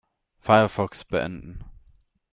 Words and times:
Firefox 0.41 1.03
beenden. 1.05 1.63